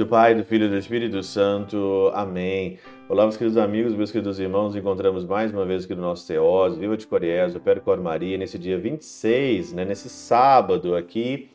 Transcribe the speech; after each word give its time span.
do 0.00 0.06
Pai, 0.06 0.34
do 0.34 0.42
Filho 0.42 0.64
e 0.64 0.68
do 0.70 0.78
Espírito 0.78 1.22
Santo. 1.22 2.10
Amém. 2.14 2.78
Olá, 3.06 3.24
meus 3.24 3.36
queridos 3.36 3.58
amigos, 3.58 3.94
meus 3.94 4.10
queridos 4.10 4.40
irmãos. 4.40 4.74
Encontramos 4.74 5.26
mais 5.26 5.52
uma 5.52 5.66
vez 5.66 5.84
aqui 5.84 5.94
no 5.94 6.00
nosso 6.00 6.26
Teós. 6.26 6.74
Viva 6.74 6.96
de 6.96 7.06
Coriés, 7.06 7.54
o 7.54 7.60
Cor 7.60 8.00
Maria, 8.00 8.38
nesse 8.38 8.58
dia 8.58 8.78
26, 8.78 9.74
né, 9.74 9.84
nesse 9.84 10.08
sábado 10.08 10.96
aqui, 10.96 11.50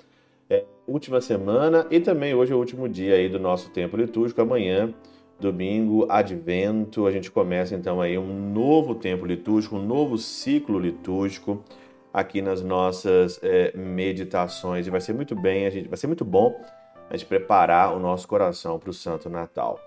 é, 0.47 0.64
última 0.86 1.21
semana, 1.21 1.88
e 1.89 2.00
também 2.00 2.36
hoje 2.36 2.54
é 2.54 2.55
o 2.55 2.60
último 2.60 2.88
dia 2.88 3.16
aí 3.16 3.28
do 3.28 3.39
nosso 3.39 3.71
tempo 3.71 3.97
litúrgico. 3.97 4.39
Amanhã, 4.39 4.93
domingo, 5.39 6.05
advento, 6.07 7.07
a 7.07 7.12
gente 7.12 7.32
começa 7.32 7.73
então 7.73 8.00
aí 8.00 8.16
um 8.16 8.52
novo 8.54 8.93
tempo 8.93 9.25
litúrgico, 9.25 9.75
um 9.75 9.84
novo 9.84 10.20
ciclo 10.20 10.77
litúrgico 10.77 11.64
aqui 12.14 12.43
nas 12.43 12.61
nossas 12.61 13.39
é, 13.41 13.75
meditações. 13.75 14.86
E 14.86 14.91
vai 14.91 15.02
ser 15.02 15.14
muito 15.14 15.36
bem, 15.36 15.66
a 15.66 15.71
gente, 15.71 15.89
vai 15.89 15.97
ser 15.97 16.05
muito 16.05 16.24
bom 16.24 16.55
a 17.09 17.15
gente 17.15 17.27
preparar 17.27 17.95
o 17.95 18.00
nosso 18.00 18.27
coração 18.27 18.79
para 18.79 18.89
o 18.89 18.93
Santo 18.93 19.29
Natal. 19.29 19.79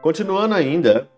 Continuando 0.00 0.54
ainda, 0.54 1.08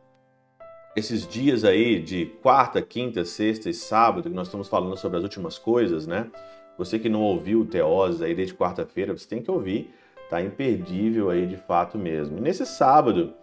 esses 0.97 1.27
dias 1.27 1.65
aí 1.65 2.01
de 2.01 2.27
quarta, 2.43 2.81
quinta, 2.83 3.25
sexta 3.25 3.69
e 3.69 3.75
sábado, 3.75 4.29
que 4.29 4.35
nós 4.35 4.49
estamos 4.49 4.69
falando 4.69 4.97
sobre 4.97 5.19
as 5.19 5.23
últimas 5.23 5.59
coisas, 5.59 6.07
né? 6.07 6.31
Você 6.77 6.99
que 6.99 7.09
não 7.09 7.23
ouviu 7.23 7.61
o 7.61 7.67
Teoses 7.67 8.23
aí 8.23 8.35
desde 8.35 8.55
quarta-feira, 8.55 9.17
você 9.17 9.29
tem 9.29 9.43
que 9.43 9.51
ouvir, 9.51 9.93
tá 10.31 10.41
imperdível 10.41 11.31
aí 11.31 11.47
de 11.47 11.57
fato 11.57 11.99
mesmo. 11.99 12.39
E 12.39 12.41
nesse 12.41 12.65
sábado, 12.65 13.35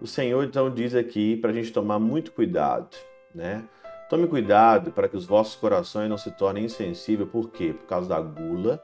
o 0.00 0.06
Senhor 0.06 0.44
então 0.44 0.70
diz 0.70 0.94
aqui 0.94 1.36
para 1.36 1.50
a 1.50 1.52
gente 1.52 1.72
tomar 1.72 1.98
muito 1.98 2.32
cuidado, 2.32 2.96
né? 3.34 3.64
Tome 4.08 4.28
cuidado 4.28 4.92
para 4.92 5.08
que 5.08 5.16
os 5.16 5.26
vossos 5.26 5.56
corações 5.56 6.08
não 6.08 6.16
se 6.16 6.30
tornem 6.30 6.64
insensíveis, 6.64 7.28
por 7.28 7.50
quê? 7.50 7.74
Por 7.76 7.86
causa 7.86 8.08
da 8.08 8.20
gula, 8.20 8.80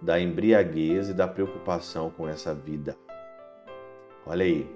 da 0.00 0.20
embriaguez 0.20 1.08
e 1.08 1.14
da 1.14 1.26
preocupação 1.26 2.10
com 2.10 2.28
essa 2.28 2.54
vida. 2.54 2.96
Olha 4.26 4.44
aí. 4.44 4.68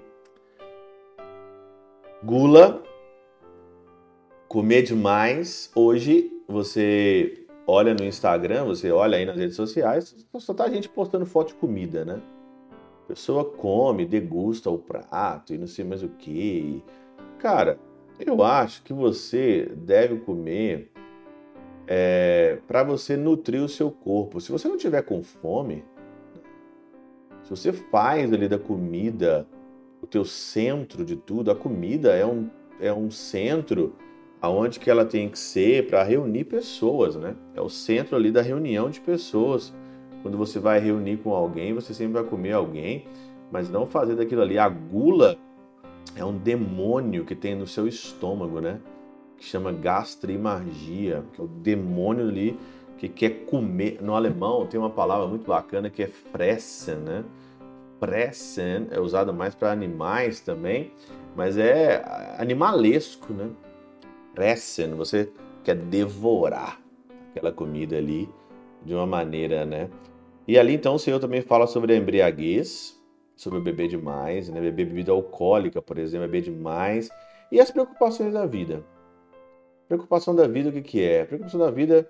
Gula, 2.23 2.83
comer 4.47 4.83
demais. 4.83 5.71
Hoje 5.75 6.31
você 6.47 7.45
olha 7.65 7.93
no 7.93 8.03
Instagram, 8.03 8.65
você 8.65 8.91
olha 8.91 9.17
aí 9.17 9.25
nas 9.25 9.37
redes 9.37 9.55
sociais, 9.55 10.15
só 10.37 10.53
tá 10.53 10.69
gente 10.69 10.89
postando 10.89 11.25
foto 11.25 11.49
de 11.49 11.55
comida, 11.55 12.03
né? 12.03 12.21
A 13.05 13.07
pessoa 13.07 13.45
come, 13.45 14.05
degusta 14.05 14.69
o 14.69 14.77
prato 14.77 15.53
e 15.53 15.57
não 15.57 15.67
sei 15.67 15.85
mais 15.85 16.03
o 16.03 16.09
que. 16.09 16.83
Cara, 17.39 17.79
eu 18.19 18.43
acho 18.43 18.83
que 18.83 18.93
você 18.93 19.71
deve 19.75 20.17
comer 20.19 20.91
é, 21.93 22.59
para 22.69 22.83
você 22.83 23.17
nutrir 23.17 23.61
o 23.61 23.67
seu 23.67 23.91
corpo. 23.91 24.39
Se 24.39 24.49
você 24.49 24.65
não 24.65 24.77
tiver 24.77 25.01
com 25.01 25.21
fome, 25.21 25.83
se 27.43 27.49
você 27.49 27.73
faz 27.73 28.31
ali 28.31 28.47
da 28.47 28.57
comida 28.57 29.45
o 30.01 30.07
teu 30.07 30.23
centro 30.23 31.03
de 31.03 31.17
tudo, 31.17 31.51
a 31.51 31.55
comida 31.55 32.15
é 32.15 32.25
um, 32.25 32.49
é 32.79 32.93
um 32.93 33.11
centro 33.11 33.93
aonde 34.41 34.79
que 34.79 34.89
ela 34.89 35.03
tem 35.03 35.27
que 35.27 35.37
ser 35.37 35.87
para 35.87 36.01
reunir 36.01 36.45
pessoas, 36.45 37.17
né? 37.17 37.35
É 37.53 37.59
o 37.59 37.67
centro 37.67 38.15
ali 38.15 38.31
da 38.31 38.41
reunião 38.41 38.89
de 38.89 39.01
pessoas. 39.01 39.73
Quando 40.21 40.37
você 40.37 40.59
vai 40.59 40.79
reunir 40.79 41.17
com 41.17 41.33
alguém, 41.35 41.73
você 41.73 41.93
sempre 41.93 42.13
vai 42.13 42.23
comer 42.23 42.53
alguém, 42.53 43.05
mas 43.51 43.69
não 43.69 43.85
fazer 43.85 44.15
daquilo 44.15 44.43
ali. 44.43 44.57
A 44.57 44.69
gula 44.69 45.37
é 46.15 46.23
um 46.23 46.37
demônio 46.37 47.25
que 47.25 47.35
tem 47.35 47.53
no 47.53 47.67
seu 47.67 47.85
estômago, 47.85 48.61
né? 48.61 48.79
Que 49.41 49.47
chama 49.47 49.71
gastrimargia, 49.71 51.23
que 51.33 51.41
é 51.41 51.43
o 51.43 51.47
demônio 51.47 52.27
ali 52.29 52.59
que 52.99 53.09
quer 53.09 53.43
comer. 53.45 53.97
No 53.99 54.13
alemão 54.13 54.67
tem 54.67 54.79
uma 54.79 54.91
palavra 54.91 55.25
muito 55.27 55.47
bacana 55.47 55.89
que 55.89 56.03
é 56.03 56.07
fressen, 56.07 56.97
né? 56.97 57.23
Fressen 57.99 58.87
é 58.91 58.99
usada 58.99 59.33
mais 59.33 59.55
para 59.55 59.71
animais 59.71 60.41
também, 60.41 60.91
mas 61.35 61.57
é 61.57 62.03
animalesco, 62.37 63.33
né? 63.33 63.49
Fressen, 64.35 64.93
você 64.93 65.31
quer 65.63 65.75
devorar 65.75 66.79
aquela 67.31 67.51
comida 67.51 67.97
ali 67.97 68.29
de 68.85 68.93
uma 68.93 69.07
maneira, 69.07 69.65
né? 69.65 69.89
E 70.47 70.59
ali 70.59 70.75
então 70.75 70.93
o 70.93 70.99
Senhor 70.99 71.19
também 71.19 71.41
fala 71.41 71.65
sobre 71.65 71.93
a 71.93 71.97
embriaguez, 71.97 72.95
sobre 73.35 73.59
beber 73.59 73.87
demais, 73.87 74.49
né? 74.49 74.61
Beber 74.61 74.85
bebida 74.85 75.11
alcoólica, 75.11 75.81
por 75.81 75.97
exemplo, 75.97 76.27
beber 76.27 76.43
demais 76.43 77.09
e 77.51 77.59
as 77.59 77.71
preocupações 77.71 78.33
da 78.33 78.45
vida. 78.45 78.83
Preocupação 79.91 80.33
da 80.33 80.47
vida, 80.47 80.69
o 80.69 80.71
que, 80.71 80.81
que 80.81 81.03
é? 81.03 81.25
Preocupação 81.25 81.59
da 81.59 81.69
vida, 81.69 82.07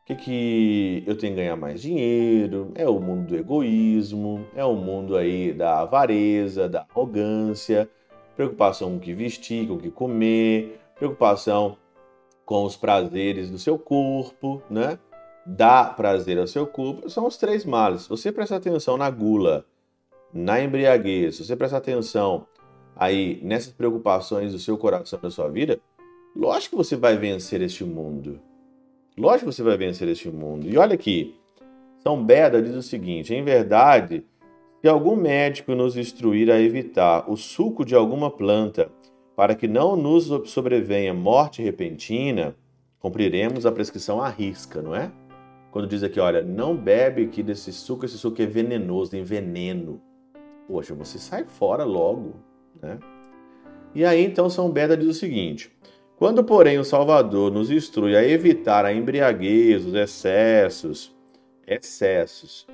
o 0.00 0.06
que, 0.06 0.14
que 0.14 1.04
eu 1.06 1.18
tenho 1.18 1.34
que 1.34 1.42
ganhar 1.42 1.54
mais 1.54 1.82
dinheiro? 1.82 2.72
É 2.74 2.88
o 2.88 2.98
mundo 2.98 3.26
do 3.26 3.36
egoísmo, 3.36 4.46
é 4.56 4.64
o 4.64 4.74
mundo 4.74 5.14
aí 5.14 5.52
da 5.52 5.80
avareza, 5.80 6.66
da 6.66 6.86
arrogância, 6.88 7.86
preocupação 8.34 8.92
com 8.92 8.96
o 8.96 9.00
que 9.00 9.12
vestir, 9.12 9.68
com 9.68 9.74
o 9.74 9.78
que 9.78 9.90
comer, 9.90 10.80
preocupação 10.96 11.76
com 12.46 12.64
os 12.64 12.74
prazeres 12.74 13.50
do 13.50 13.58
seu 13.58 13.78
corpo, 13.78 14.62
né? 14.70 14.98
Dar 15.44 15.94
prazer 15.96 16.38
ao 16.38 16.46
seu 16.46 16.66
corpo, 16.66 17.10
são 17.10 17.26
os 17.26 17.36
três 17.36 17.66
males. 17.66 18.06
Você 18.06 18.32
prestar 18.32 18.56
atenção 18.56 18.96
na 18.96 19.10
gula, 19.10 19.66
na 20.32 20.58
embriaguez, 20.58 21.38
você 21.38 21.54
prestar 21.54 21.76
atenção 21.76 22.46
aí 22.96 23.40
nessas 23.42 23.74
preocupações 23.74 24.52
do 24.52 24.58
seu 24.58 24.78
coração, 24.78 25.20
da 25.20 25.30
sua 25.30 25.50
vida, 25.50 25.78
Lógico 26.34 26.76
que 26.76 26.84
você 26.84 26.96
vai 26.96 27.16
vencer 27.16 27.60
este 27.60 27.84
mundo. 27.84 28.40
Lógico 29.18 29.50
que 29.50 29.56
você 29.56 29.62
vai 29.62 29.76
vencer 29.76 30.08
este 30.08 30.28
mundo. 30.28 30.68
E 30.68 30.78
olha 30.78 30.94
aqui, 30.94 31.34
São 31.98 32.24
Beda 32.24 32.62
diz 32.62 32.74
o 32.74 32.82
seguinte: 32.82 33.34
em 33.34 33.42
verdade, 33.42 34.24
se 34.80 34.88
algum 34.88 35.16
médico 35.16 35.74
nos 35.74 35.96
instruir 35.96 36.50
a 36.50 36.60
evitar 36.60 37.30
o 37.30 37.36
suco 37.36 37.84
de 37.84 37.94
alguma 37.94 38.30
planta 38.30 38.90
para 39.36 39.54
que 39.54 39.66
não 39.66 39.96
nos 39.96 40.26
sobrevenha 40.50 41.12
morte 41.12 41.62
repentina, 41.62 42.54
cumpriremos 43.00 43.66
a 43.66 43.72
prescrição 43.72 44.22
à 44.22 44.28
risca, 44.28 44.80
não 44.80 44.94
é? 44.94 45.10
Quando 45.70 45.88
diz 45.88 46.02
aqui, 46.02 46.18
olha, 46.18 46.42
não 46.42 46.76
bebe 46.76 47.24
aqui 47.24 47.42
desse 47.42 47.72
suco, 47.72 48.04
esse 48.04 48.18
suco 48.18 48.40
é 48.40 48.46
venenoso, 48.46 49.10
tem 49.10 49.22
veneno. 49.22 50.00
Poxa, 50.66 50.94
você 50.94 51.18
sai 51.18 51.44
fora 51.44 51.84
logo, 51.84 52.36
né? 52.80 52.98
E 53.94 54.04
aí 54.04 54.24
então 54.24 54.48
São 54.48 54.70
Beda 54.70 54.96
diz 54.96 55.08
o 55.08 55.14
seguinte: 55.14 55.70
quando, 56.20 56.44
porém, 56.44 56.78
o 56.78 56.84
Salvador 56.84 57.50
nos 57.50 57.70
instrui 57.70 58.14
a 58.14 58.22
evitar 58.22 58.84
a 58.84 58.92
embriaguez, 58.92 59.86
os 59.86 59.94
excessos, 59.94 61.16
excessos 61.66 62.66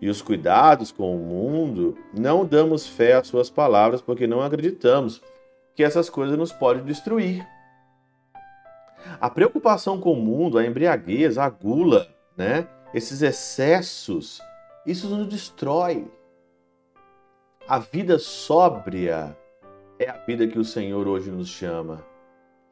e 0.00 0.08
os 0.08 0.22
cuidados 0.22 0.92
com 0.92 1.12
o 1.12 1.18
mundo, 1.18 1.98
não 2.16 2.46
damos 2.46 2.86
fé 2.86 3.14
às 3.14 3.26
suas 3.26 3.50
palavras 3.50 4.00
porque 4.00 4.28
não 4.28 4.40
acreditamos 4.40 5.20
que 5.74 5.82
essas 5.82 6.08
coisas 6.08 6.38
nos 6.38 6.52
podem 6.52 6.84
destruir. 6.84 7.44
A 9.20 9.28
preocupação 9.28 10.00
com 10.00 10.12
o 10.12 10.22
mundo, 10.22 10.56
a 10.56 10.64
embriaguez, 10.64 11.36
a 11.36 11.48
gula, 11.48 12.06
né? 12.36 12.68
esses 12.94 13.22
excessos, 13.22 14.40
isso 14.86 15.08
nos 15.08 15.26
destrói. 15.26 16.06
A 17.66 17.80
vida 17.80 18.20
sóbria 18.20 19.36
é 19.98 20.08
a 20.08 20.16
vida 20.18 20.46
que 20.46 20.60
o 20.60 20.64
Senhor 20.64 21.08
hoje 21.08 21.28
nos 21.28 21.48
chama 21.48 22.13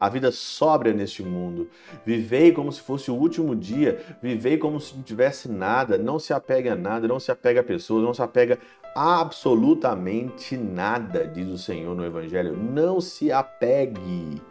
a 0.02 0.08
vida 0.08 0.32
sóbria 0.32 0.92
neste 0.92 1.22
mundo. 1.22 1.70
Vivei 2.04 2.50
como 2.50 2.72
se 2.72 2.80
fosse 2.80 3.08
o 3.08 3.14
último 3.14 3.54
dia, 3.54 4.04
vivei 4.20 4.58
como 4.58 4.80
se 4.80 4.96
não 4.96 5.02
tivesse 5.04 5.48
nada, 5.48 5.96
não 5.96 6.18
se 6.18 6.32
apegue 6.32 6.68
a 6.68 6.74
nada, 6.74 7.06
não 7.06 7.20
se 7.20 7.30
apega 7.30 7.60
a 7.60 7.62
pessoas, 7.62 8.02
não 8.02 8.12
se 8.12 8.20
apega 8.20 8.58
absolutamente 8.96 10.56
nada, 10.56 11.24
diz 11.24 11.46
o 11.46 11.56
Senhor 11.56 11.94
no 11.94 12.04
Evangelho. 12.04 12.56
Não 12.56 13.00
se 13.00 13.30
apegue, 13.30 14.42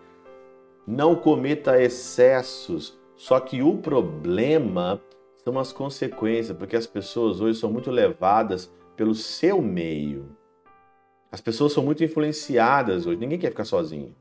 não 0.88 1.18
cometa 1.18 1.84
excessos. 1.84 2.98
Só 3.18 3.38
que 3.42 3.62
o 3.62 3.76
problema 3.76 5.02
são 5.44 5.60
as 5.60 5.74
consequências, 5.74 6.58
porque 6.58 6.78
as 6.78 6.88
pessoas 6.88 7.42
hoje 7.42 7.60
são 7.60 7.70
muito 7.70 7.92
levadas 7.92 8.72
pelo 8.96 9.14
seu 9.14 9.62
meio. 9.62 10.34
As 11.30 11.42
pessoas 11.42 11.74
são 11.74 11.84
muito 11.84 12.06
influenciadas 12.06 13.06
hoje, 13.06 13.20
ninguém 13.20 13.38
quer 13.38 13.50
ficar 13.50 13.66
sozinho. 13.66 14.16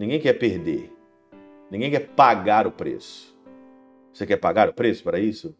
Ninguém 0.00 0.18
quer 0.18 0.32
perder. 0.32 0.90
Ninguém 1.70 1.90
quer 1.90 2.08
pagar 2.16 2.66
o 2.66 2.72
preço. 2.72 3.38
Você 4.10 4.26
quer 4.26 4.38
pagar 4.38 4.66
o 4.66 4.72
preço 4.72 5.04
para 5.04 5.20
isso? 5.20 5.54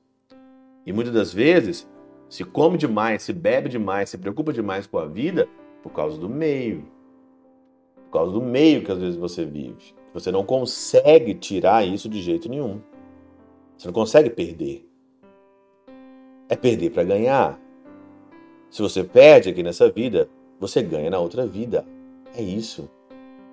E 0.87 0.95
muitas 0.95 1.13
das 1.13 1.31
vezes 1.31 1.87
se 2.27 2.43
come 2.43 2.79
demais, 2.79 3.23
se 3.23 3.35
bebe 3.35 3.69
demais, 3.69 4.09
se 4.09 4.17
preocupa 4.17 4.51
demais 4.51 4.87
com 4.87 4.97
a 4.97 5.05
vida 5.05 5.47
por 5.83 5.93
causa 5.93 6.17
do 6.17 6.27
meio. 6.27 6.87
Por 8.07 8.13
causa 8.13 8.33
do 8.33 8.41
meio 8.41 8.83
que 8.83 8.91
às 8.91 8.97
vezes 8.97 9.17
você 9.17 9.45
vive. 9.45 9.95
Você 10.15 10.33
não 10.33 10.43
consegue 10.43 11.35
tirar 11.35 11.87
isso 11.87 12.09
de 12.09 12.23
jeito 12.23 12.49
nenhum. 12.49 12.81
Você 13.77 13.89
não 13.89 13.93
consegue 13.93 14.31
perder. 14.31 14.89
É 16.49 16.57
perder 16.57 16.93
para 16.93 17.05
ganhar. 17.05 17.61
Se 18.71 18.81
você 18.81 19.05
perde 19.05 19.51
aqui 19.51 19.63
nessa 19.63 19.91
vida, 19.91 20.31
você 20.59 20.81
ganha 20.83 21.11
na 21.11 21.19
outra 21.19 21.47
vida. 21.47 21.85
É 22.35 22.41
isso. 22.41 22.89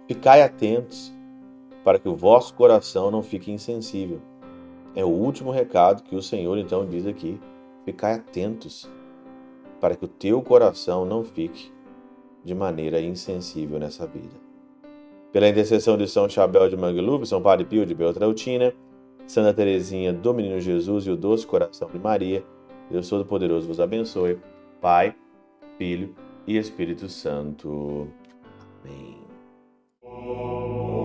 Ficai 0.07 0.41
atentos, 0.41 1.13
para 1.83 1.99
que 1.99 2.07
o 2.07 2.15
vosso 2.15 2.53
coração 2.53 3.11
não 3.11 3.21
fique 3.21 3.51
insensível. 3.51 4.21
É 4.95 5.03
o 5.05 5.09
último 5.09 5.51
recado 5.51 6.03
que 6.03 6.15
o 6.15 6.21
Senhor 6.21 6.57
então 6.57 6.85
diz 6.85 7.05
aqui. 7.05 7.39
Ficai 7.85 8.13
atentos. 8.13 8.89
para 9.79 9.95
que 9.95 10.05
o 10.05 10.07
teu 10.07 10.41
coração 10.41 11.05
não 11.05 11.23
fique 11.23 11.71
de 12.43 12.55
maneira 12.55 12.99
insensível 12.99 13.77
nessa 13.77 14.07
vida. 14.07 14.35
Pela 15.31 15.47
intercessão 15.47 15.97
de 15.97 16.07
São 16.07 16.27
Chabel 16.27 16.69
de 16.69 16.77
Mangluf, 16.77 17.25
São 17.27 17.41
Padre 17.41 17.65
Pio 17.65 17.85
de 17.85 17.93
Beltrautina, 17.93 18.73
Santa 19.27 19.53
Teresinha 19.53 20.13
do 20.13 20.33
Menino 20.33 20.59
Jesus 20.59 21.05
e 21.05 21.11
o 21.11 21.17
Doce 21.17 21.45
Coração 21.45 21.89
de 21.91 21.99
Maria, 21.99 22.43
Deus 22.89 23.09
Todo-Poderoso 23.09 23.67
vos 23.67 23.79
abençoe. 23.79 24.39
Pai, 24.81 25.15
Filho 25.77 26.15
e 26.47 26.57
Espírito 26.57 27.09
Santo. 27.09 28.07
Amém. 28.83 29.26
Oh. 30.19 30.96